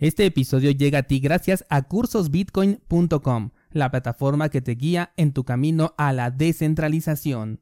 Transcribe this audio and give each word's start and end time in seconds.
Este 0.00 0.24
episodio 0.24 0.70
llega 0.70 1.00
a 1.00 1.02
ti 1.02 1.20
gracias 1.20 1.66
a 1.68 1.82
cursosbitcoin.com, 1.82 3.50
la 3.70 3.90
plataforma 3.90 4.48
que 4.48 4.62
te 4.62 4.72
guía 4.72 5.12
en 5.18 5.34
tu 5.34 5.44
camino 5.44 5.92
a 5.98 6.14
la 6.14 6.30
descentralización. 6.30 7.60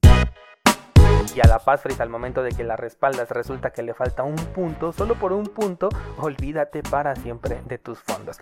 Y 1.35 1.41
a 1.41 1.49
la 1.49 1.59
Passphrase 1.59 2.01
al 2.01 2.11
momento 2.11 2.45
de 2.45 2.51
que 2.51 2.63
la 2.63 2.77
respaldas 2.77 3.31
resulta 3.31 3.71
que 3.71 3.83
le 3.83 3.93
falta 3.93 4.23
un 4.23 4.37
punto, 4.37 4.93
solo 4.93 5.17
por 5.17 5.33
un 5.33 5.47
punto, 5.47 5.89
olvídate 6.19 6.85
para 6.85 7.17
siempre 7.17 7.61
de 7.67 7.79
tus 7.79 7.99
fondos. 7.99 8.37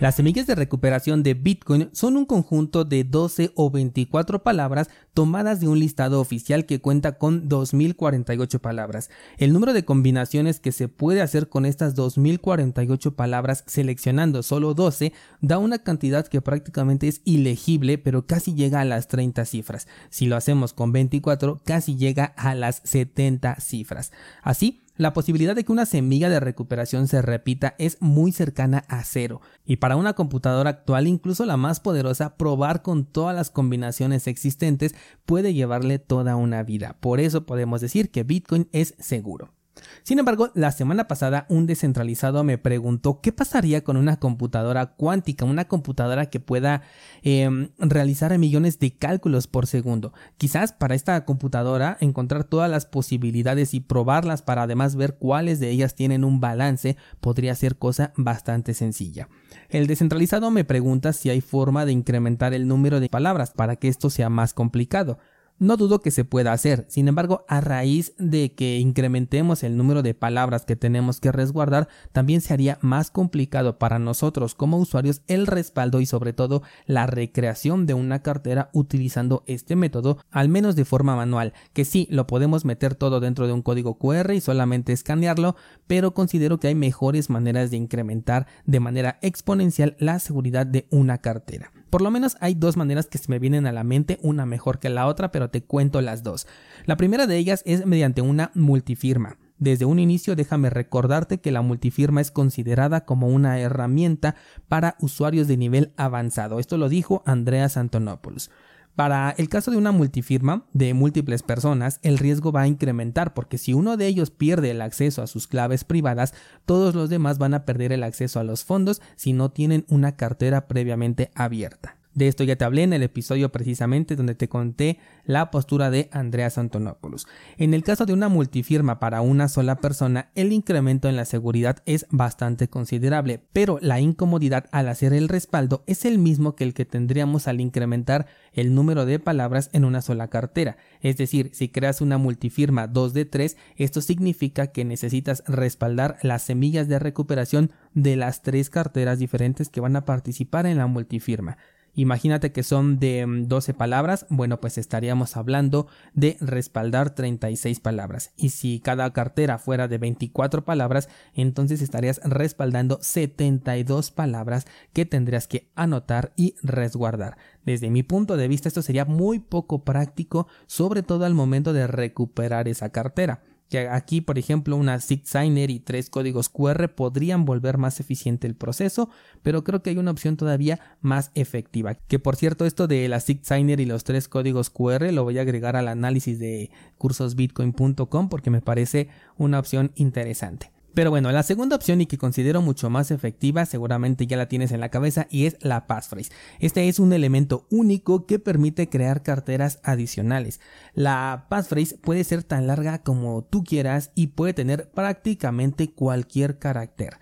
Las 0.00 0.14
semillas 0.14 0.46
de 0.46 0.54
recuperación 0.54 1.22
de 1.22 1.34
Bitcoin 1.34 1.90
son 1.92 2.16
un 2.16 2.24
conjunto 2.24 2.86
de 2.86 3.04
12 3.04 3.52
o 3.54 3.70
24 3.70 4.42
palabras 4.42 4.88
tomadas 5.12 5.60
de 5.60 5.68
un 5.68 5.78
listado 5.78 6.22
oficial 6.22 6.64
que 6.64 6.80
cuenta 6.80 7.18
con 7.18 7.50
2048 7.50 8.60
palabras. 8.60 9.10
El 9.36 9.52
número 9.52 9.74
de 9.74 9.84
combinaciones 9.84 10.58
que 10.58 10.72
se 10.72 10.88
puede 10.88 11.20
hacer 11.20 11.50
con 11.50 11.66
estas 11.66 11.94
2048 11.96 13.14
palabras 13.14 13.62
seleccionando 13.66 14.42
solo 14.42 14.72
12 14.72 15.12
da 15.42 15.58
una 15.58 15.80
cantidad 15.80 16.26
que 16.26 16.40
prácticamente 16.40 17.06
es 17.06 17.20
ilegible 17.26 17.98
pero 17.98 18.26
casi 18.26 18.54
llega 18.54 18.80
a 18.80 18.86
las 18.86 19.06
30 19.06 19.44
cifras. 19.44 19.86
Si 20.08 20.24
lo 20.24 20.36
hacemos 20.36 20.72
con 20.72 20.92
24 20.92 21.60
casi 21.62 21.96
llega 21.96 22.24
a 22.24 22.54
las 22.54 22.80
70 22.84 23.56
cifras. 23.60 24.12
Así, 24.42 24.80
la 25.00 25.14
posibilidad 25.14 25.56
de 25.56 25.64
que 25.64 25.72
una 25.72 25.86
semilla 25.86 26.28
de 26.28 26.40
recuperación 26.40 27.08
se 27.08 27.22
repita 27.22 27.74
es 27.78 27.96
muy 28.00 28.32
cercana 28.32 28.84
a 28.86 29.02
cero, 29.02 29.40
y 29.64 29.76
para 29.76 29.96
una 29.96 30.12
computadora 30.12 30.68
actual, 30.68 31.06
incluso 31.06 31.46
la 31.46 31.56
más 31.56 31.80
poderosa, 31.80 32.36
probar 32.36 32.82
con 32.82 33.06
todas 33.06 33.34
las 33.34 33.48
combinaciones 33.48 34.26
existentes 34.26 34.94
puede 35.24 35.54
llevarle 35.54 35.98
toda 35.98 36.36
una 36.36 36.62
vida. 36.64 36.98
Por 37.00 37.18
eso 37.18 37.46
podemos 37.46 37.80
decir 37.80 38.10
que 38.10 38.24
Bitcoin 38.24 38.68
es 38.72 38.94
seguro. 38.98 39.54
Sin 40.02 40.18
embargo, 40.18 40.50
la 40.54 40.72
semana 40.72 41.08
pasada 41.08 41.46
un 41.48 41.66
descentralizado 41.66 42.44
me 42.44 42.58
preguntó 42.58 43.20
qué 43.20 43.32
pasaría 43.32 43.82
con 43.82 43.96
una 43.96 44.18
computadora 44.18 44.94
cuántica, 44.94 45.44
una 45.44 45.66
computadora 45.66 46.26
que 46.26 46.40
pueda 46.40 46.82
em, 47.22 47.70
realizar 47.78 48.36
millones 48.38 48.78
de 48.78 48.96
cálculos 48.96 49.46
por 49.46 49.66
segundo. 49.66 50.12
Quizás 50.38 50.72
para 50.72 50.94
esta 50.94 51.24
computadora 51.24 51.96
encontrar 52.00 52.44
todas 52.44 52.70
las 52.70 52.86
posibilidades 52.86 53.74
y 53.74 53.80
probarlas 53.80 54.42
para 54.42 54.62
además 54.62 54.96
ver 54.96 55.16
cuáles 55.16 55.60
de 55.60 55.70
ellas 55.70 55.94
tienen 55.94 56.24
un 56.24 56.40
balance 56.40 56.96
podría 57.20 57.54
ser 57.54 57.76
cosa 57.76 58.12
bastante 58.16 58.74
sencilla. 58.74 59.28
El 59.68 59.86
descentralizado 59.86 60.50
me 60.50 60.64
pregunta 60.64 61.12
si 61.12 61.30
hay 61.30 61.40
forma 61.40 61.84
de 61.84 61.92
incrementar 61.92 62.54
el 62.54 62.68
número 62.68 63.00
de 63.00 63.08
palabras 63.08 63.52
para 63.52 63.76
que 63.76 63.88
esto 63.88 64.10
sea 64.10 64.28
más 64.28 64.54
complicado. 64.54 65.18
No 65.60 65.76
dudo 65.76 66.00
que 66.00 66.10
se 66.10 66.24
pueda 66.24 66.54
hacer, 66.54 66.86
sin 66.88 67.06
embargo, 67.06 67.44
a 67.46 67.60
raíz 67.60 68.14
de 68.16 68.54
que 68.54 68.78
incrementemos 68.78 69.62
el 69.62 69.76
número 69.76 70.02
de 70.02 70.14
palabras 70.14 70.64
que 70.64 70.74
tenemos 70.74 71.20
que 71.20 71.32
resguardar, 71.32 71.86
también 72.12 72.40
se 72.40 72.54
haría 72.54 72.78
más 72.80 73.10
complicado 73.10 73.78
para 73.78 73.98
nosotros 73.98 74.54
como 74.54 74.78
usuarios 74.78 75.20
el 75.26 75.46
respaldo 75.46 76.00
y 76.00 76.06
sobre 76.06 76.32
todo 76.32 76.62
la 76.86 77.06
recreación 77.06 77.84
de 77.84 77.92
una 77.92 78.22
cartera 78.22 78.70
utilizando 78.72 79.44
este 79.46 79.76
método, 79.76 80.16
al 80.30 80.48
menos 80.48 80.76
de 80.76 80.86
forma 80.86 81.14
manual, 81.14 81.52
que 81.74 81.84
sí, 81.84 82.08
lo 82.10 82.26
podemos 82.26 82.64
meter 82.64 82.94
todo 82.94 83.20
dentro 83.20 83.46
de 83.46 83.52
un 83.52 83.60
código 83.60 83.98
QR 83.98 84.32
y 84.32 84.40
solamente 84.40 84.94
escanearlo, 84.94 85.56
pero 85.86 86.14
considero 86.14 86.58
que 86.58 86.68
hay 86.68 86.74
mejores 86.74 87.28
maneras 87.28 87.70
de 87.70 87.76
incrementar 87.76 88.46
de 88.64 88.80
manera 88.80 89.18
exponencial 89.20 89.94
la 89.98 90.20
seguridad 90.20 90.64
de 90.64 90.86
una 90.90 91.18
cartera. 91.18 91.70
Por 91.90 92.02
lo 92.02 92.10
menos 92.12 92.36
hay 92.40 92.54
dos 92.54 92.76
maneras 92.76 93.06
que 93.06 93.18
se 93.18 93.28
me 93.28 93.40
vienen 93.40 93.66
a 93.66 93.72
la 93.72 93.84
mente, 93.84 94.18
una 94.22 94.46
mejor 94.46 94.78
que 94.78 94.88
la 94.88 95.06
otra, 95.06 95.32
pero 95.32 95.50
te 95.50 95.62
cuento 95.62 96.00
las 96.00 96.22
dos. 96.22 96.46
La 96.86 96.96
primera 96.96 97.26
de 97.26 97.36
ellas 97.36 97.62
es 97.66 97.84
mediante 97.84 98.22
una 98.22 98.52
multifirma. 98.54 99.36
Desde 99.58 99.84
un 99.84 99.98
inicio 99.98 100.36
déjame 100.36 100.70
recordarte 100.70 101.40
que 101.40 101.50
la 101.52 101.60
multifirma 101.60 102.22
es 102.22 102.30
considerada 102.30 103.04
como 103.04 103.28
una 103.28 103.58
herramienta 103.58 104.36
para 104.68 104.96
usuarios 105.00 105.48
de 105.48 105.58
nivel 105.58 105.92
avanzado. 105.96 106.60
Esto 106.60 106.78
lo 106.78 106.88
dijo 106.88 107.22
Andreas 107.26 107.76
Antonopoulos. 107.76 108.50
Para 108.96 109.30
el 109.38 109.48
caso 109.48 109.70
de 109.70 109.76
una 109.76 109.92
multifirma 109.92 110.66
de 110.72 110.94
múltiples 110.94 111.42
personas, 111.42 112.00
el 112.02 112.18
riesgo 112.18 112.52
va 112.52 112.62
a 112.62 112.68
incrementar 112.68 113.34
porque 113.34 113.56
si 113.56 113.72
uno 113.72 113.96
de 113.96 114.06
ellos 114.06 114.30
pierde 114.30 114.70
el 114.72 114.82
acceso 114.82 115.22
a 115.22 115.26
sus 115.26 115.46
claves 115.46 115.84
privadas, 115.84 116.34
todos 116.66 116.94
los 116.94 117.08
demás 117.08 117.38
van 117.38 117.54
a 117.54 117.64
perder 117.64 117.92
el 117.92 118.02
acceso 118.02 118.40
a 118.40 118.44
los 118.44 118.64
fondos 118.64 119.00
si 119.16 119.32
no 119.32 119.50
tienen 119.50 119.86
una 119.88 120.16
cartera 120.16 120.68
previamente 120.68 121.30
abierta. 121.34 121.99
De 122.14 122.26
esto 122.26 122.42
ya 122.42 122.56
te 122.56 122.64
hablé 122.64 122.82
en 122.82 122.92
el 122.92 123.04
episodio 123.04 123.52
precisamente 123.52 124.16
donde 124.16 124.34
te 124.34 124.48
conté 124.48 124.98
la 125.24 125.52
postura 125.52 125.90
de 125.90 126.08
Andreas 126.10 126.58
Antonopoulos. 126.58 127.28
En 127.56 127.72
el 127.72 127.84
caso 127.84 128.04
de 128.04 128.12
una 128.12 128.28
multifirma 128.28 128.98
para 128.98 129.20
una 129.20 129.48
sola 129.48 129.76
persona, 129.76 130.30
el 130.34 130.52
incremento 130.52 131.08
en 131.08 131.14
la 131.14 131.24
seguridad 131.24 131.82
es 131.86 132.06
bastante 132.10 132.68
considerable, 132.68 133.40
pero 133.52 133.78
la 133.80 134.00
incomodidad 134.00 134.66
al 134.72 134.88
hacer 134.88 135.12
el 135.12 135.28
respaldo 135.28 135.84
es 135.86 136.04
el 136.04 136.18
mismo 136.18 136.56
que 136.56 136.64
el 136.64 136.74
que 136.74 136.84
tendríamos 136.84 137.46
al 137.46 137.60
incrementar 137.60 138.26
el 138.52 138.74
número 138.74 139.06
de 139.06 139.20
palabras 139.20 139.70
en 139.72 139.84
una 139.84 140.02
sola 140.02 140.28
cartera. 140.28 140.78
Es 141.02 141.16
decir, 141.16 141.50
si 141.52 141.68
creas 141.68 142.00
una 142.00 142.18
multifirma 142.18 142.88
2 142.88 143.14
de 143.14 143.24
3, 143.24 143.56
esto 143.76 144.00
significa 144.00 144.68
que 144.68 144.84
necesitas 144.84 145.44
respaldar 145.46 146.18
las 146.22 146.42
semillas 146.42 146.88
de 146.88 146.98
recuperación 146.98 147.70
de 147.94 148.16
las 148.16 148.42
tres 148.42 148.68
carteras 148.68 149.20
diferentes 149.20 149.68
que 149.68 149.80
van 149.80 149.94
a 149.94 150.04
participar 150.04 150.66
en 150.66 150.78
la 150.78 150.88
multifirma. 150.88 151.56
Imagínate 151.94 152.52
que 152.52 152.62
son 152.62 152.98
de 152.98 153.26
12 153.26 153.72
mm, 153.72 153.76
palabras, 153.76 154.26
bueno, 154.28 154.60
pues 154.60 154.78
estaríamos 154.78 155.36
hablando 155.36 155.88
de 156.14 156.36
respaldar 156.40 157.14
36 157.14 157.80
palabras. 157.80 158.32
Y 158.36 158.50
si 158.50 158.80
cada 158.80 159.12
cartera 159.12 159.58
fuera 159.58 159.88
de 159.88 159.98
24 159.98 160.64
palabras, 160.64 161.08
entonces 161.34 161.82
estarías 161.82 162.20
respaldando 162.24 162.98
72 163.00 164.10
palabras 164.10 164.66
que 164.92 165.04
tendrías 165.04 165.46
que 165.48 165.70
anotar 165.74 166.32
y 166.36 166.54
resguardar. 166.62 167.36
Desde 167.64 167.90
mi 167.90 168.02
punto 168.02 168.36
de 168.36 168.48
vista, 168.48 168.68
esto 168.68 168.82
sería 168.82 169.04
muy 169.04 169.38
poco 169.38 169.84
práctico, 169.84 170.46
sobre 170.66 171.02
todo 171.02 171.24
al 171.24 171.34
momento 171.34 171.72
de 171.72 171.86
recuperar 171.86 172.68
esa 172.68 172.90
cartera 172.90 173.42
que 173.70 173.88
aquí, 173.88 174.20
por 174.20 174.36
ejemplo, 174.36 174.76
una 174.76 174.98
Signer 174.98 175.70
y 175.70 175.78
tres 175.78 176.10
códigos 176.10 176.48
QR 176.48 176.88
podrían 176.88 177.44
volver 177.44 177.78
más 177.78 178.00
eficiente 178.00 178.48
el 178.48 178.56
proceso, 178.56 179.08
pero 179.42 179.62
creo 179.62 179.80
que 179.80 179.90
hay 179.90 179.96
una 179.96 180.10
opción 180.10 180.36
todavía 180.36 180.80
más 181.00 181.30
efectiva. 181.34 181.94
Que 181.94 182.18
por 182.18 182.34
cierto, 182.34 182.66
esto 182.66 182.88
de 182.88 183.08
la 183.08 183.20
Signer 183.20 183.80
y 183.80 183.86
los 183.86 184.02
tres 184.02 184.28
códigos 184.28 184.70
QR 184.70 185.12
lo 185.12 185.22
voy 185.22 185.38
a 185.38 185.42
agregar 185.42 185.76
al 185.76 185.86
análisis 185.86 186.40
de 186.40 186.70
cursosbitcoin.com 186.98 188.28
porque 188.28 188.50
me 188.50 188.60
parece 188.60 189.08
una 189.38 189.60
opción 189.60 189.92
interesante. 189.94 190.72
Pero 190.94 191.10
bueno, 191.10 191.30
la 191.30 191.42
segunda 191.42 191.76
opción 191.76 192.00
y 192.00 192.06
que 192.06 192.18
considero 192.18 192.62
mucho 192.62 192.90
más 192.90 193.10
efectiva 193.10 193.64
seguramente 193.64 194.26
ya 194.26 194.36
la 194.36 194.48
tienes 194.48 194.72
en 194.72 194.80
la 194.80 194.88
cabeza 194.88 195.26
y 195.30 195.46
es 195.46 195.56
la 195.60 195.86
passphrase. 195.86 196.32
Este 196.58 196.88
es 196.88 196.98
un 196.98 197.12
elemento 197.12 197.66
único 197.70 198.26
que 198.26 198.38
permite 198.38 198.88
crear 198.88 199.22
carteras 199.22 199.78
adicionales. 199.84 200.60
La 200.94 201.46
passphrase 201.48 201.96
puede 201.98 202.24
ser 202.24 202.42
tan 202.42 202.66
larga 202.66 203.02
como 203.02 203.44
tú 203.44 203.62
quieras 203.62 204.10
y 204.14 204.28
puede 204.28 204.52
tener 204.52 204.90
prácticamente 204.90 205.92
cualquier 205.92 206.58
carácter. 206.58 207.18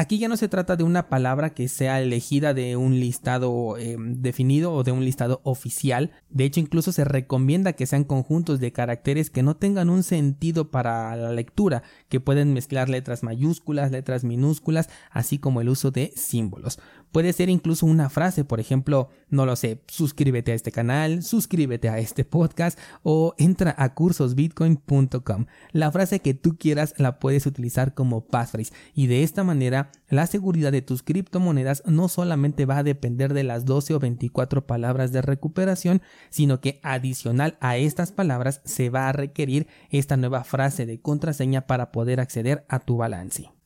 Aquí 0.00 0.18
ya 0.18 0.28
no 0.28 0.36
se 0.36 0.46
trata 0.46 0.76
de 0.76 0.84
una 0.84 1.08
palabra 1.08 1.50
que 1.50 1.66
sea 1.66 2.00
elegida 2.00 2.54
de 2.54 2.76
un 2.76 3.00
listado 3.00 3.76
em, 3.78 4.22
definido 4.22 4.72
o 4.72 4.84
de 4.84 4.92
un 4.92 5.04
listado 5.04 5.40
oficial. 5.42 6.12
De 6.30 6.44
hecho, 6.44 6.60
incluso 6.60 6.92
se 6.92 7.02
recomienda 7.02 7.72
que 7.72 7.84
sean 7.84 8.04
conjuntos 8.04 8.60
de 8.60 8.70
caracteres 8.70 9.28
que 9.28 9.42
no 9.42 9.56
tengan 9.56 9.90
un 9.90 10.04
sentido 10.04 10.70
para 10.70 11.16
la 11.16 11.32
lectura, 11.32 11.82
que 12.08 12.20
pueden 12.20 12.54
mezclar 12.54 12.88
letras 12.88 13.24
mayúsculas, 13.24 13.90
letras 13.90 14.22
minúsculas, 14.22 14.88
así 15.10 15.38
como 15.38 15.60
el 15.60 15.68
uso 15.68 15.90
de 15.90 16.12
símbolos. 16.14 16.78
Puede 17.10 17.32
ser 17.32 17.48
incluso 17.48 17.86
una 17.86 18.10
frase, 18.10 18.44
por 18.44 18.60
ejemplo, 18.60 19.08
no 19.30 19.46
lo 19.46 19.56
sé, 19.56 19.82
suscríbete 19.88 20.52
a 20.52 20.54
este 20.54 20.70
canal, 20.70 21.22
suscríbete 21.22 21.88
a 21.88 21.98
este 21.98 22.24
podcast 22.24 22.78
o 23.02 23.34
entra 23.38 23.74
a 23.78 23.94
cursosbitcoin.com. 23.94 25.46
La 25.72 25.90
frase 25.90 26.20
que 26.20 26.34
tú 26.34 26.56
quieras 26.58 26.94
la 26.98 27.18
puedes 27.18 27.46
utilizar 27.46 27.94
como 27.94 28.26
passphrase 28.26 28.74
y 28.94 29.06
de 29.06 29.22
esta 29.22 29.42
manera 29.42 29.87
la 30.08 30.26
seguridad 30.26 30.72
de 30.72 30.82
tus 30.82 31.02
criptomonedas 31.02 31.82
no 31.86 32.08
solamente 32.08 32.66
va 32.66 32.78
a 32.78 32.82
depender 32.82 33.34
de 33.34 33.44
las 33.44 33.64
12 33.64 33.94
o 33.94 33.98
24 33.98 34.66
palabras 34.66 35.12
de 35.12 35.22
recuperación, 35.22 36.02
sino 36.30 36.60
que 36.60 36.80
adicional 36.82 37.56
a 37.60 37.76
estas 37.76 38.12
palabras 38.12 38.60
se 38.64 38.90
va 38.90 39.08
a 39.08 39.12
requerir 39.12 39.66
esta 39.90 40.16
nueva 40.16 40.44
frase 40.44 40.86
de 40.86 41.00
contraseña 41.00 41.66
para 41.66 41.92
poder 41.92 42.20
acceder 42.20 42.64
a 42.68 42.78
tu 42.78 42.96
balance. 42.96 43.57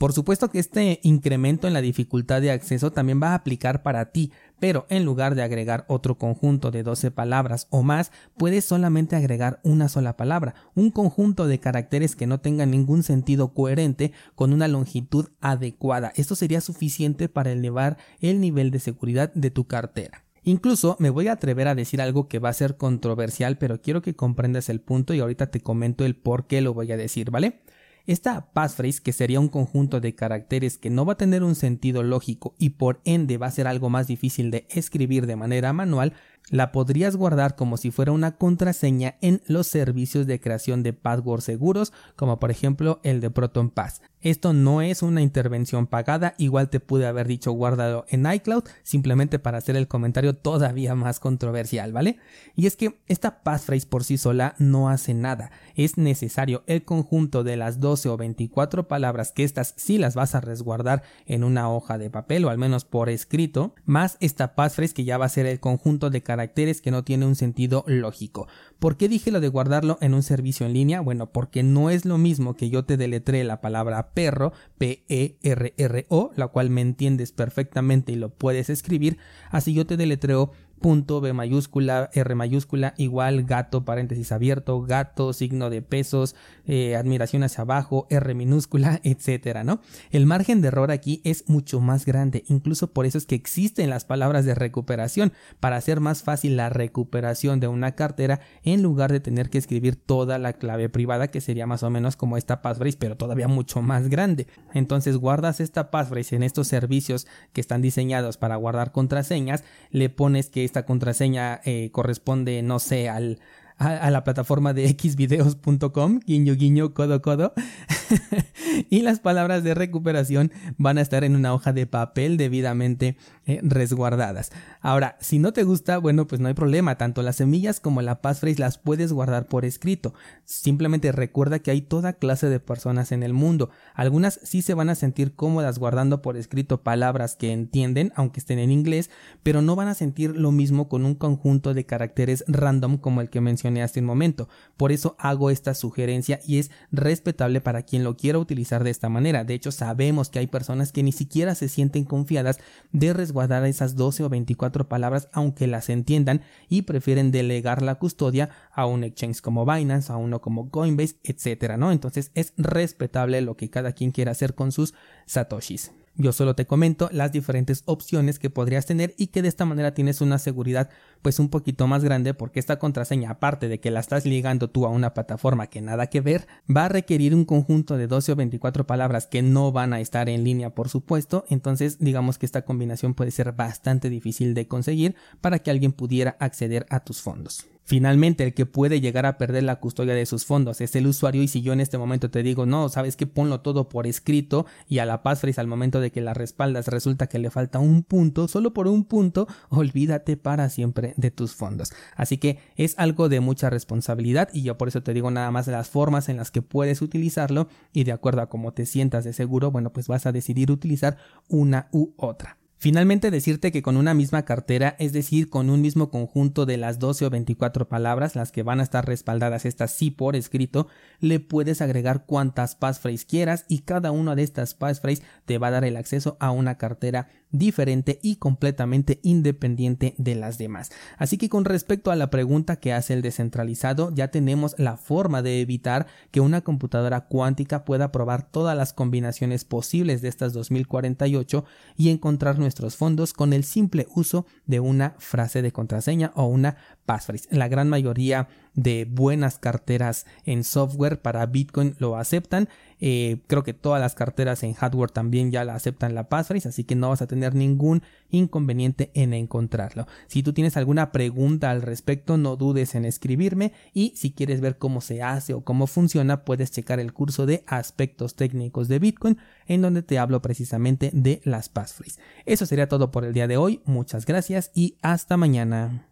Por 0.00 0.14
supuesto 0.14 0.48
que 0.48 0.60
este 0.60 0.98
incremento 1.02 1.66
en 1.66 1.74
la 1.74 1.82
dificultad 1.82 2.40
de 2.40 2.50
acceso 2.50 2.90
también 2.90 3.20
va 3.22 3.32
a 3.32 3.34
aplicar 3.34 3.82
para 3.82 4.12
ti, 4.12 4.32
pero 4.58 4.86
en 4.88 5.04
lugar 5.04 5.34
de 5.34 5.42
agregar 5.42 5.84
otro 5.88 6.16
conjunto 6.16 6.70
de 6.70 6.82
12 6.82 7.10
palabras 7.10 7.66
o 7.68 7.82
más, 7.82 8.10
puedes 8.38 8.64
solamente 8.64 9.14
agregar 9.14 9.60
una 9.62 9.90
sola 9.90 10.16
palabra, 10.16 10.54
un 10.74 10.90
conjunto 10.90 11.46
de 11.46 11.60
caracteres 11.60 12.16
que 12.16 12.26
no 12.26 12.40
tengan 12.40 12.70
ningún 12.70 13.02
sentido 13.02 13.52
coherente 13.52 14.12
con 14.34 14.54
una 14.54 14.68
longitud 14.68 15.28
adecuada. 15.42 16.14
Esto 16.16 16.34
sería 16.34 16.62
suficiente 16.62 17.28
para 17.28 17.52
elevar 17.52 17.98
el 18.20 18.40
nivel 18.40 18.70
de 18.70 18.78
seguridad 18.78 19.30
de 19.34 19.50
tu 19.50 19.66
cartera. 19.66 20.24
Incluso 20.44 20.96
me 20.98 21.10
voy 21.10 21.28
a 21.28 21.32
atrever 21.32 21.68
a 21.68 21.74
decir 21.74 22.00
algo 22.00 22.26
que 22.26 22.38
va 22.38 22.48
a 22.48 22.54
ser 22.54 22.78
controversial, 22.78 23.58
pero 23.58 23.82
quiero 23.82 24.00
que 24.00 24.16
comprendas 24.16 24.70
el 24.70 24.80
punto 24.80 25.12
y 25.12 25.20
ahorita 25.20 25.50
te 25.50 25.60
comento 25.60 26.06
el 26.06 26.16
por 26.16 26.46
qué 26.46 26.62
lo 26.62 26.72
voy 26.72 26.90
a 26.90 26.96
decir, 26.96 27.30
¿vale? 27.30 27.60
Esta 28.06 28.52
passphrase, 28.52 29.02
que 29.02 29.12
sería 29.12 29.40
un 29.40 29.48
conjunto 29.48 30.00
de 30.00 30.14
caracteres 30.14 30.78
que 30.78 30.90
no 30.90 31.04
va 31.04 31.14
a 31.14 31.18
tener 31.18 31.42
un 31.42 31.54
sentido 31.54 32.02
lógico 32.02 32.54
y 32.58 32.70
por 32.70 33.00
ende 33.04 33.38
va 33.38 33.46
a 33.46 33.52
ser 33.52 33.66
algo 33.66 33.90
más 33.90 34.06
difícil 34.06 34.50
de 34.50 34.66
escribir 34.70 35.26
de 35.26 35.36
manera 35.36 35.72
manual, 35.72 36.14
la 36.48 36.72
podrías 36.72 37.16
guardar 37.16 37.56
como 37.56 37.76
si 37.76 37.90
fuera 37.90 38.12
una 38.12 38.36
contraseña 38.36 39.16
en 39.20 39.42
los 39.46 39.66
servicios 39.66 40.26
de 40.26 40.40
creación 40.40 40.82
de 40.82 40.92
passwords 40.92 41.44
seguros, 41.44 41.92
como 42.16 42.38
por 42.40 42.50
ejemplo 42.50 43.00
el 43.02 43.20
de 43.20 43.30
ProtonPass. 43.30 44.00
Esto 44.22 44.52
no 44.52 44.82
es 44.82 45.02
una 45.02 45.22
intervención 45.22 45.86
pagada, 45.86 46.34
igual 46.36 46.68
te 46.68 46.78
pude 46.78 47.06
haber 47.06 47.26
dicho 47.26 47.52
guárdalo 47.52 48.04
en 48.08 48.30
iCloud, 48.30 48.64
simplemente 48.82 49.38
para 49.38 49.56
hacer 49.56 49.76
el 49.76 49.88
comentario 49.88 50.36
todavía 50.36 50.94
más 50.94 51.20
controversial, 51.20 51.92
¿vale? 51.92 52.18
Y 52.54 52.66
es 52.66 52.76
que 52.76 53.00
esta 53.06 53.42
passphrase 53.42 53.86
por 53.86 54.04
sí 54.04 54.18
sola 54.18 54.54
no 54.58 54.90
hace 54.90 55.14
nada, 55.14 55.50
es 55.74 55.96
necesario 55.96 56.64
el 56.66 56.84
conjunto 56.84 57.44
de 57.44 57.56
las 57.56 57.80
12 57.80 58.10
o 58.10 58.16
24 58.18 58.88
palabras 58.88 59.32
que 59.32 59.44
estas 59.44 59.72
sí 59.76 59.96
las 59.96 60.14
vas 60.14 60.34
a 60.34 60.40
resguardar 60.42 61.02
en 61.24 61.42
una 61.42 61.70
hoja 61.70 61.96
de 61.96 62.10
papel 62.10 62.44
o 62.44 62.50
al 62.50 62.58
menos 62.58 62.84
por 62.84 63.08
escrito, 63.08 63.74
más 63.86 64.18
esta 64.20 64.54
passphrase 64.54 64.92
que 64.92 65.04
ya 65.04 65.16
va 65.16 65.24
a 65.24 65.30
ser 65.30 65.46
el 65.46 65.60
conjunto 65.60 66.10
de 66.10 66.22
caracteres 66.22 66.82
que 66.82 66.90
no 66.90 67.04
tiene 67.04 67.24
un 67.24 67.36
sentido 67.36 67.84
lógico. 67.86 68.48
¿Por 68.78 68.96
qué 68.96 69.08
dije 69.08 69.30
lo 69.30 69.40
de 69.40 69.48
guardarlo 69.48 69.96
en 70.00 70.12
un 70.12 70.22
servicio 70.22 70.66
en 70.66 70.74
línea? 70.74 71.00
Bueno, 71.00 71.32
porque 71.32 71.62
no 71.62 71.88
es 71.90 72.04
lo 72.04 72.18
mismo 72.18 72.54
que 72.54 72.70
yo 72.70 72.84
te 72.84 72.96
deletree 72.96 73.44
la 73.44 73.60
palabra 73.60 74.09
perro, 74.14 74.52
P-E-R-R-O, 74.78 76.32
la 76.36 76.48
cual 76.48 76.70
me 76.70 76.80
entiendes 76.80 77.32
perfectamente 77.32 78.12
y 78.12 78.16
lo 78.16 78.30
puedes 78.30 78.70
escribir, 78.70 79.18
así 79.50 79.74
yo 79.74 79.86
te 79.86 79.96
deletreo 79.96 80.52
punto 80.80 81.20
B 81.20 81.32
mayúscula, 81.32 82.10
R 82.12 82.34
mayúscula, 82.34 82.94
igual 82.96 83.44
gato, 83.44 83.84
paréntesis 83.84 84.32
abierto, 84.32 84.82
gato, 84.82 85.32
signo 85.32 85.70
de 85.70 85.82
pesos, 85.82 86.34
eh, 86.66 86.96
admiración 86.96 87.42
hacia 87.42 87.62
abajo, 87.62 88.06
R 88.10 88.34
minúscula, 88.34 89.00
etcétera, 89.04 89.62
¿no? 89.62 89.80
El 90.10 90.26
margen 90.26 90.60
de 90.62 90.68
error 90.68 90.90
aquí 90.90 91.20
es 91.24 91.48
mucho 91.48 91.80
más 91.80 92.06
grande, 92.06 92.44
incluso 92.48 92.92
por 92.92 93.06
eso 93.06 93.18
es 93.18 93.26
que 93.26 93.34
existen 93.34 93.90
las 93.90 94.04
palabras 94.04 94.44
de 94.44 94.54
recuperación, 94.54 95.32
para 95.60 95.76
hacer 95.76 96.00
más 96.00 96.22
fácil 96.22 96.56
la 96.56 96.70
recuperación 96.70 97.60
de 97.60 97.68
una 97.68 97.92
cartera 97.92 98.40
en 98.62 98.82
lugar 98.82 99.12
de 99.12 99.20
tener 99.20 99.50
que 99.50 99.58
escribir 99.58 99.96
toda 99.96 100.38
la 100.38 100.54
clave 100.54 100.88
privada, 100.88 101.28
que 101.28 101.40
sería 101.40 101.66
más 101.66 101.82
o 101.82 101.90
menos 101.90 102.16
como 102.16 102.36
esta 102.36 102.62
passphrase, 102.62 102.96
pero 102.98 103.16
todavía 103.16 103.48
mucho 103.48 103.82
más 103.82 104.08
grande. 104.08 104.46
Entonces 104.72 105.16
guardas 105.16 105.60
esta 105.60 105.90
passphrase 105.90 106.36
en 106.36 106.42
estos 106.42 106.68
servicios 106.68 107.26
que 107.52 107.60
están 107.60 107.82
diseñados 107.82 108.38
para 108.38 108.56
guardar 108.56 108.92
contraseñas, 108.92 109.64
le 109.90 110.08
pones 110.08 110.48
que 110.48 110.64
esta 110.70 110.86
contraseña 110.86 111.60
eh, 111.64 111.90
corresponde, 111.90 112.62
no 112.62 112.78
sé, 112.78 113.08
al, 113.08 113.40
a, 113.80 114.10
la 114.10 114.24
plataforma 114.24 114.74
de 114.74 114.88
xvideos.com, 114.88 116.20
guiño 116.26 116.54
guiño, 116.54 116.92
codo 116.92 117.22
codo. 117.22 117.54
y 118.90 119.00
las 119.00 119.20
palabras 119.20 119.64
de 119.64 119.74
recuperación 119.74 120.52
van 120.76 120.98
a 120.98 121.00
estar 121.00 121.24
en 121.24 121.34
una 121.34 121.54
hoja 121.54 121.72
de 121.72 121.86
papel 121.86 122.36
debidamente 122.36 123.16
eh, 123.46 123.60
resguardadas. 123.62 124.52
Ahora, 124.82 125.16
si 125.20 125.38
no 125.38 125.54
te 125.54 125.64
gusta, 125.64 125.96
bueno, 125.96 126.26
pues 126.26 126.42
no 126.42 126.48
hay 126.48 126.54
problema, 126.54 126.96
tanto 126.98 127.22
las 127.22 127.36
semillas 127.36 127.80
como 127.80 128.02
la 128.02 128.20
passphrase 128.20 128.60
las 128.60 128.76
puedes 128.76 129.14
guardar 129.14 129.46
por 129.46 129.64
escrito. 129.64 130.12
Simplemente 130.44 131.10
recuerda 131.10 131.60
que 131.60 131.70
hay 131.70 131.80
toda 131.80 132.12
clase 132.12 132.50
de 132.50 132.60
personas 132.60 133.12
en 133.12 133.22
el 133.22 133.32
mundo. 133.32 133.70
Algunas 133.94 134.40
sí 134.42 134.60
se 134.60 134.74
van 134.74 134.90
a 134.90 134.94
sentir 134.94 135.34
cómodas 135.34 135.78
guardando 135.78 136.20
por 136.20 136.36
escrito 136.36 136.82
palabras 136.82 137.34
que 137.34 137.50
entienden, 137.50 138.12
aunque 138.14 138.40
estén 138.40 138.58
en 138.58 138.72
inglés, 138.72 139.08
pero 139.42 139.62
no 139.62 139.74
van 139.74 139.88
a 139.88 139.94
sentir 139.94 140.36
lo 140.36 140.52
mismo 140.52 140.90
con 140.90 141.06
un 141.06 141.14
conjunto 141.14 141.72
de 141.72 141.86
caracteres 141.86 142.44
random 142.46 142.98
como 142.98 143.22
el 143.22 143.30
que 143.30 143.40
mencioné 143.40 143.69
hace 143.78 144.00
un 144.00 144.06
momento. 144.06 144.48
Por 144.76 144.92
eso 144.92 145.16
hago 145.18 145.50
esta 145.50 145.74
sugerencia 145.74 146.40
y 146.46 146.58
es 146.58 146.70
respetable 146.90 147.60
para 147.60 147.82
quien 147.82 148.04
lo 148.04 148.16
quiera 148.16 148.38
utilizar 148.38 148.84
de 148.84 148.90
esta 148.90 149.08
manera. 149.08 149.44
De 149.44 149.54
hecho, 149.54 149.72
sabemos 149.72 150.30
que 150.30 150.38
hay 150.38 150.46
personas 150.46 150.92
que 150.92 151.02
ni 151.02 151.12
siquiera 151.12 151.54
se 151.54 151.68
sienten 151.68 152.04
confiadas 152.04 152.58
de 152.92 153.12
resguardar 153.12 153.64
esas 153.66 153.96
12 153.96 154.24
o 154.24 154.28
24 154.28 154.88
palabras 154.88 155.28
aunque 155.32 155.66
las 155.66 155.88
entiendan 155.88 156.42
y 156.68 156.82
prefieren 156.82 157.30
delegar 157.30 157.82
la 157.82 157.96
custodia 157.96 158.50
a 158.72 158.86
un 158.86 159.04
exchange 159.04 159.40
como 159.40 159.64
Binance, 159.64 160.12
a 160.12 160.16
uno 160.16 160.40
como 160.40 160.70
Coinbase, 160.70 161.16
etcétera, 161.24 161.76
¿no? 161.76 161.92
Entonces 161.92 162.30
es 162.34 162.52
respetable 162.56 163.40
lo 163.40 163.56
que 163.56 163.70
cada 163.70 163.92
quien 163.92 164.10
quiera 164.10 164.32
hacer 164.32 164.54
con 164.54 164.72
sus 164.72 164.94
satoshis. 165.26 165.92
Yo 166.16 166.32
solo 166.32 166.54
te 166.54 166.66
comento 166.66 167.08
las 167.12 167.32
diferentes 167.32 167.82
opciones 167.86 168.38
que 168.38 168.50
podrías 168.50 168.84
tener 168.84 169.14
y 169.16 169.28
que 169.28 169.42
de 169.42 169.48
esta 169.48 169.64
manera 169.64 169.94
tienes 169.94 170.20
una 170.20 170.38
seguridad 170.38 170.90
pues 171.22 171.38
un 171.38 171.48
poquito 171.48 171.86
más 171.86 172.04
grande 172.04 172.34
porque 172.34 172.60
esta 172.60 172.78
contraseña 172.78 173.30
aparte 173.30 173.68
de 173.68 173.80
que 173.80 173.90
la 173.90 174.00
estás 174.00 174.26
ligando 174.26 174.68
tú 174.68 174.86
a 174.86 174.90
una 174.90 175.14
plataforma 175.14 175.68
que 175.68 175.80
nada 175.80 176.08
que 176.08 176.20
ver 176.20 176.46
va 176.74 176.86
a 176.86 176.88
requerir 176.88 177.34
un 177.34 177.44
conjunto 177.44 177.96
de 177.96 178.06
12 178.06 178.32
o 178.32 178.36
24 178.36 178.86
palabras 178.86 179.26
que 179.26 179.42
no 179.42 179.72
van 179.72 179.92
a 179.92 180.00
estar 180.00 180.28
en 180.28 180.44
línea 180.44 180.74
por 180.74 180.88
supuesto 180.88 181.44
entonces 181.48 181.98
digamos 182.00 182.38
que 182.38 182.46
esta 182.46 182.64
combinación 182.64 183.14
puede 183.14 183.30
ser 183.30 183.52
bastante 183.52 184.10
difícil 184.10 184.52
de 184.54 184.66
conseguir 184.66 185.14
para 185.40 185.60
que 185.60 185.70
alguien 185.70 185.92
pudiera 185.92 186.36
acceder 186.40 186.86
a 186.90 187.00
tus 187.00 187.20
fondos. 187.20 187.66
Finalmente, 187.90 188.44
el 188.44 188.54
que 188.54 188.66
puede 188.66 189.00
llegar 189.00 189.26
a 189.26 189.36
perder 189.36 189.64
la 189.64 189.80
custodia 189.80 190.14
de 190.14 190.24
sus 190.24 190.44
fondos 190.44 190.80
es 190.80 190.94
el 190.94 191.08
usuario 191.08 191.42
y 191.42 191.48
si 191.48 191.60
yo 191.60 191.72
en 191.72 191.80
este 191.80 191.98
momento 191.98 192.30
te 192.30 192.44
digo, 192.44 192.64
no, 192.64 192.88
sabes 192.88 193.16
que 193.16 193.26
ponlo 193.26 193.62
todo 193.62 193.88
por 193.88 194.06
escrito 194.06 194.64
y 194.88 195.00
a 195.00 195.06
la 195.06 195.24
passphrase 195.24 195.60
al 195.60 195.66
momento 195.66 195.98
de 195.98 196.12
que 196.12 196.20
la 196.20 196.32
respaldas 196.32 196.86
resulta 196.86 197.26
que 197.26 197.40
le 197.40 197.50
falta 197.50 197.80
un 197.80 198.04
punto, 198.04 198.46
solo 198.46 198.72
por 198.72 198.86
un 198.86 199.02
punto, 199.02 199.48
olvídate 199.70 200.36
para 200.36 200.68
siempre 200.68 201.14
de 201.16 201.32
tus 201.32 201.56
fondos. 201.56 201.92
Así 202.14 202.38
que 202.38 202.60
es 202.76 202.94
algo 202.96 203.28
de 203.28 203.40
mucha 203.40 203.70
responsabilidad 203.70 204.50
y 204.52 204.62
yo 204.62 204.78
por 204.78 204.86
eso 204.86 205.02
te 205.02 205.12
digo 205.12 205.32
nada 205.32 205.50
más 205.50 205.66
las 205.66 205.90
formas 205.90 206.28
en 206.28 206.36
las 206.36 206.52
que 206.52 206.62
puedes 206.62 207.02
utilizarlo 207.02 207.66
y 207.92 208.04
de 208.04 208.12
acuerdo 208.12 208.42
a 208.42 208.48
cómo 208.48 208.72
te 208.72 208.86
sientas 208.86 209.24
de 209.24 209.32
seguro, 209.32 209.72
bueno, 209.72 209.92
pues 209.92 210.06
vas 210.06 210.26
a 210.26 210.30
decidir 210.30 210.70
utilizar 210.70 211.16
una 211.48 211.88
u 211.90 212.12
otra. 212.16 212.59
Finalmente 212.82 213.30
decirte 213.30 213.72
que 213.72 213.82
con 213.82 213.98
una 213.98 214.14
misma 214.14 214.46
cartera, 214.46 214.96
es 214.98 215.12
decir, 215.12 215.50
con 215.50 215.68
un 215.68 215.82
mismo 215.82 216.08
conjunto 216.08 216.64
de 216.64 216.78
las 216.78 216.98
12 216.98 217.26
o 217.26 217.30
24 217.30 217.90
palabras, 217.90 218.36
las 218.36 218.52
que 218.52 218.62
van 218.62 218.80
a 218.80 218.82
estar 218.82 219.04
respaldadas 219.04 219.66
estas 219.66 219.90
sí 219.90 220.10
por 220.10 220.34
escrito, 220.34 220.88
le 221.20 221.40
puedes 221.40 221.82
agregar 221.82 222.24
cuantas 222.24 222.76
passphrase 222.76 223.26
quieras 223.26 223.66
y 223.68 223.80
cada 223.80 224.12
una 224.12 224.34
de 224.34 224.44
estas 224.44 224.72
passphrase 224.72 225.22
te 225.44 225.58
va 225.58 225.66
a 225.66 225.72
dar 225.72 225.84
el 225.84 225.98
acceso 225.98 226.38
a 226.40 226.52
una 226.52 226.78
cartera 226.78 227.28
diferente 227.52 228.18
y 228.22 228.36
completamente 228.36 229.20
independiente 229.22 230.14
de 230.18 230.34
las 230.34 230.56
demás. 230.56 230.90
Así 231.18 231.36
que 231.36 231.48
con 231.48 231.64
respecto 231.64 232.10
a 232.10 232.16
la 232.16 232.30
pregunta 232.30 232.76
que 232.76 232.92
hace 232.92 233.12
el 233.12 233.22
descentralizado, 233.22 234.10
ya 234.14 234.28
tenemos 234.28 234.74
la 234.78 234.96
forma 234.96 235.42
de 235.42 235.60
evitar 235.60 236.06
que 236.30 236.40
una 236.40 236.62
computadora 236.62 237.22
cuántica 237.22 237.84
pueda 237.84 238.12
probar 238.12 238.50
todas 238.50 238.76
las 238.76 238.92
combinaciones 238.92 239.64
posibles 239.64 240.22
de 240.22 240.28
estas 240.28 240.52
2048 240.52 241.64
y 241.96 242.10
encontrar 242.10 242.58
nuestros 242.70 242.94
fondos 242.94 243.32
con 243.32 243.52
el 243.52 243.64
simple 243.64 244.06
uso 244.14 244.46
de 244.64 244.78
una 244.78 245.16
frase 245.18 245.60
de 245.60 245.72
contraseña 245.72 246.30
o 246.36 246.44
una 246.44 246.76
passphrase. 247.04 247.48
La 247.50 247.66
gran 247.66 247.88
mayoría 247.88 248.46
de 248.74 249.06
buenas 249.10 249.58
carteras 249.58 250.26
en 250.44 250.64
software 250.64 251.20
para 251.20 251.46
Bitcoin 251.46 251.94
lo 251.98 252.16
aceptan. 252.16 252.68
Eh, 253.02 253.38
creo 253.46 253.64
que 253.64 253.72
todas 253.72 254.00
las 254.00 254.14
carteras 254.14 254.62
en 254.62 254.74
hardware 254.74 255.10
también 255.10 255.50
ya 255.50 255.64
la 255.64 255.74
aceptan 255.74 256.14
la 256.14 256.28
passphrase, 256.28 256.68
así 256.68 256.84
que 256.84 256.94
no 256.94 257.08
vas 257.08 257.22
a 257.22 257.26
tener 257.26 257.54
ningún 257.54 258.02
inconveniente 258.30 259.10
en 259.14 259.32
encontrarlo. 259.32 260.06
Si 260.26 260.42
tú 260.42 260.52
tienes 260.52 260.76
alguna 260.76 261.10
pregunta 261.10 261.70
al 261.70 261.82
respecto, 261.82 262.36
no 262.36 262.56
dudes 262.56 262.94
en 262.94 263.06
escribirme 263.06 263.72
y 263.94 264.12
si 264.16 264.32
quieres 264.32 264.60
ver 264.60 264.76
cómo 264.76 265.00
se 265.00 265.22
hace 265.22 265.54
o 265.54 265.62
cómo 265.62 265.86
funciona, 265.86 266.44
puedes 266.44 266.70
checar 266.70 267.00
el 267.00 267.12
curso 267.12 267.46
de 267.46 267.64
aspectos 267.66 268.36
técnicos 268.36 268.88
de 268.88 268.98
Bitcoin 268.98 269.38
en 269.66 269.82
donde 269.82 270.02
te 270.02 270.18
hablo 270.18 270.42
precisamente 270.42 271.10
de 271.14 271.40
las 271.44 271.68
passphrase. 271.68 272.20
Eso 272.44 272.66
sería 272.66 272.88
todo 272.88 273.10
por 273.10 273.24
el 273.24 273.32
día 273.32 273.48
de 273.48 273.56
hoy. 273.56 273.80
Muchas 273.86 274.26
gracias 274.26 274.70
y 274.74 274.96
hasta 275.00 275.36
mañana. 275.36 276.09